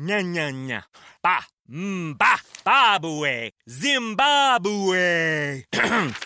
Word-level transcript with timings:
nya 0.00 0.20
nya 0.24 0.50
nya. 0.50 0.82
Ba, 1.22 1.44
mba, 1.68 2.16
mm, 2.16 2.16
babue, 2.64 3.50
Zimbabwe. 3.68 5.64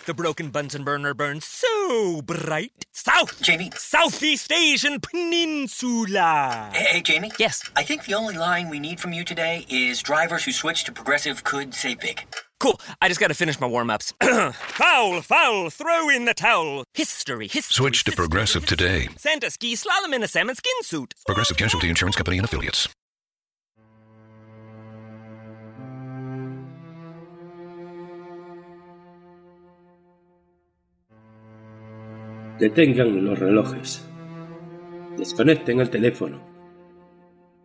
the 0.07 0.15
broken 0.17 0.51
Bunsen 0.51 0.85
burner 0.85 1.13
burns 1.15 1.45
so 1.45 2.23
bright. 2.23 2.87
South, 2.93 3.43
Jamie. 3.43 3.71
Southeast 3.77 4.53
Asian 4.53 5.01
Peninsula. 5.01 6.71
Hey, 6.73 6.85
hey, 6.85 7.01
Jamie? 7.03 7.33
Yes. 7.39 7.69
I 7.75 7.83
think 7.83 8.05
the 8.05 8.15
only 8.15 8.37
line 8.37 8.69
we 8.71 8.79
need 8.79 9.01
from 9.01 9.13
you 9.13 9.25
today 9.25 9.67
is 9.69 10.01
drivers 10.03 10.45
who 10.45 10.53
switch 10.53 10.85
to 10.85 10.93
progressive 10.93 11.43
could 11.43 11.75
save 11.75 11.99
big. 12.01 12.23
Cool. 12.61 12.81
I 13.03 13.09
just 13.09 13.19
got 13.21 13.29
to 13.29 13.35
finish 13.35 13.59
my 13.61 13.67
warm 13.67 13.91
ups. 13.91 14.13
foul, 14.23 15.21
foul, 15.23 15.69
throw 15.71 16.09
in 16.09 16.25
the 16.27 16.35
towel. 16.35 16.85
History, 16.95 17.49
history. 17.49 17.75
Switch 17.75 18.05
to 18.05 18.13
history, 18.13 18.23
Progressive 18.23 18.63
history. 18.63 18.77
today. 18.77 19.09
Santa 19.19 19.51
ski 19.51 19.75
slalom 19.75 20.15
in 20.15 20.23
a 20.23 20.29
salmon 20.29 20.55
skin 20.55 20.83
suit. 20.83 21.13
Progressive 21.27 21.57
Casualty 21.57 21.89
Insurance 21.89 22.15
Company 22.17 22.39
and 22.39 22.45
Affiliates. 22.47 22.89
Detengan 32.59 33.25
los 33.25 33.37
relojes. 33.37 34.09
Desconecten 35.19 35.81
el 35.81 35.91
teléfono. 35.91 36.41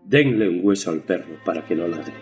Denle 0.04 0.50
un 0.50 0.62
hueso 0.64 0.90
al 0.90 1.02
perro 1.02 1.38
para 1.46 1.64
que 1.64 1.76
no 1.76 1.88
ladre. 1.88 2.14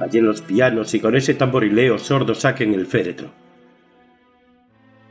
Hallen 0.00 0.26
los 0.26 0.42
pianos 0.42 0.92
y 0.94 1.00
con 1.00 1.14
ese 1.14 1.34
tamborileo 1.34 2.00
sordo 2.00 2.34
saquen 2.34 2.74
el 2.74 2.86
féretro. 2.86 3.30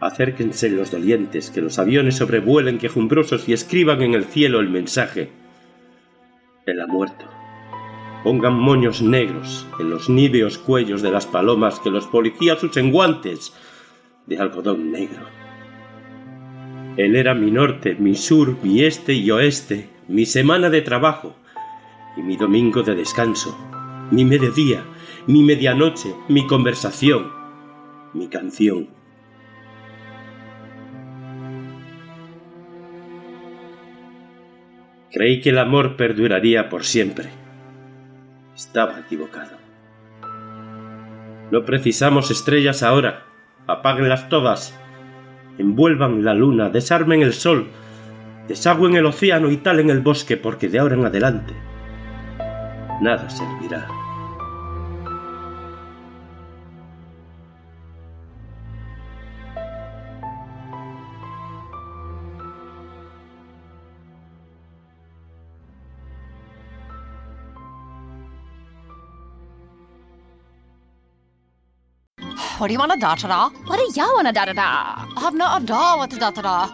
Acérquense 0.02 0.70
los 0.70 0.92
dolientes, 0.92 1.50
que 1.50 1.62
los 1.62 1.80
aviones 1.80 2.18
sobrevuelen 2.18 2.80
quejumbrosos 2.80 3.48
y 3.48 3.54
escriban 3.54 4.02
en 4.02 4.14
el 4.14 4.26
cielo 4.26 4.60
el 4.60 4.70
mensaje. 4.70 5.30
Él 6.66 6.82
ha 6.82 6.88
muerto. 6.88 7.26
Pongan 8.26 8.56
moños 8.56 9.02
negros 9.02 9.66
en 9.80 9.90
los 9.90 10.10
níveos 10.10 10.58
cuellos 10.58 11.02
de 11.02 11.12
las 11.12 11.28
palomas 11.28 11.80
que 11.80 11.92
los 11.92 12.08
policías 12.08 12.62
usen 12.62 12.92
guantes 12.92 13.54
de 14.28 14.38
algodón 14.38 14.92
negro. 14.92 15.45
Él 16.98 17.18
era 17.18 17.34
mi 17.34 17.52
norte, 17.52 17.96
mi 18.00 18.16
sur, 18.16 18.56
mi 18.64 18.82
este 18.82 19.14
y 19.14 19.30
oeste, 19.30 19.90
mi 20.08 20.26
semana 20.26 20.70
de 20.70 20.82
trabajo 20.82 21.36
y 22.16 22.22
mi 22.22 22.38
domingo 22.38 22.84
de 22.84 22.96
descanso, 22.96 23.58
mi 24.12 24.24
mediodía, 24.24 24.86
mi 25.28 25.44
medianoche, 25.44 26.16
mi 26.30 26.48
conversación, 26.48 27.30
mi 28.14 28.30
canción. 28.30 28.88
Creí 35.12 35.42
que 35.42 35.50
el 35.50 35.58
amor 35.58 35.98
perduraría 35.98 36.70
por 36.70 36.86
siempre. 36.86 37.30
Estaba 38.56 39.00
equivocado. 39.00 39.58
No 41.52 41.66
precisamos 41.66 42.32
estrellas 42.32 42.84
ahora. 42.84 43.26
Apáguenlas 43.68 44.30
todas 44.30 44.80
envuelvan 45.58 46.24
la 46.24 46.34
luna, 46.34 46.70
desarmen 46.70 47.22
el 47.22 47.34
sol, 47.34 47.68
desagüen 48.48 48.96
el 48.96 49.06
océano 49.06 49.50
y 49.50 49.58
tal 49.58 49.80
en 49.80 49.90
el 49.90 50.02
bosque, 50.02 50.38
porque 50.38 50.70
de 50.70 50.80
ahora 50.80 50.96
en 50.96 51.06
adelante 51.06 51.54
nada 53.02 53.30
servirá. 53.30 54.05
What 72.58 72.68
do 72.68 72.74
you 72.74 72.80
want 72.80 72.94
to 72.94 72.98
da 72.98 73.16
da? 73.16 73.50
What 73.68 73.78
do 73.78 73.84
you 74.00 74.08
want 74.16 74.28
to 74.28 74.34
da 74.34 74.46
da 74.46 74.54
da? 74.54 74.64
I 75.18 75.20
have 75.20 75.34
no 75.34 75.46
idea 75.46 75.76
what 75.76 76.10
to 76.12 76.18
da 76.18 76.32
da. 76.32 76.70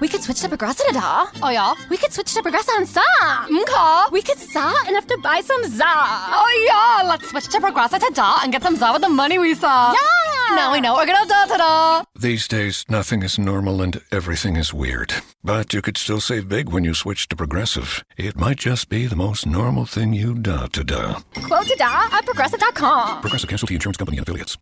We 0.00 0.08
could 0.08 0.22
switch 0.24 0.40
to 0.40 0.48
Progressive 0.48 0.92
da. 0.92 1.26
Oh 1.40 1.50
yeah. 1.50 1.72
We 1.88 1.96
could 1.96 2.12
switch 2.12 2.34
to 2.34 2.42
Progressive 2.42 2.74
and 2.76 2.88
sa. 2.88 3.00
Okay. 3.46 4.10
We 4.10 4.22
could 4.22 4.38
sa 4.38 4.74
and 4.86 4.96
have 4.96 5.06
to 5.06 5.16
buy 5.22 5.40
some 5.40 5.62
za. 5.64 5.84
Oh 5.86 6.50
yeah. 6.68 7.08
Let's 7.08 7.30
switch 7.30 7.46
to 7.48 7.60
Progressive 7.60 8.00
to 8.00 8.10
da 8.12 8.40
and 8.42 8.50
get 8.52 8.62
some 8.64 8.74
za 8.74 8.92
with 8.92 9.02
the 9.02 9.08
money 9.08 9.38
we 9.38 9.54
saw. 9.54 9.92
Yeah. 9.92 10.56
Now 10.56 10.72
we 10.72 10.80
know 10.80 10.94
we're 10.94 11.06
gonna 11.06 11.28
da 11.28 11.46
da 11.46 11.56
da. 11.56 12.04
These 12.18 12.48
days, 12.48 12.84
nothing 12.88 13.22
is 13.22 13.38
normal 13.38 13.80
and 13.82 14.00
everything 14.10 14.56
is 14.56 14.74
weird. 14.74 15.14
But 15.44 15.72
you 15.72 15.80
could 15.80 15.96
still 15.96 16.20
save 16.20 16.48
big 16.48 16.70
when 16.70 16.82
you 16.84 16.92
switch 16.92 17.28
to 17.28 17.36
Progressive. 17.36 18.04
It 18.16 18.36
might 18.36 18.58
just 18.58 18.88
be 18.88 19.06
the 19.06 19.16
most 19.16 19.46
normal 19.46 19.86
thing 19.86 20.12
you 20.12 20.34
da 20.34 20.66
to 20.66 20.82
da. 20.82 21.20
Quote 21.46 21.66
to 21.68 21.76
da 21.76 22.08
at 22.12 22.24
progressive.com. 22.26 23.20
Progressive 23.20 23.48
Casualty 23.48 23.74
Insurance 23.74 23.96
Company 23.96 24.18
and 24.18 24.26
Affiliates. 24.26 24.58